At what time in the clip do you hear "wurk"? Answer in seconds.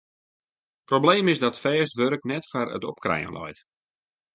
1.99-2.21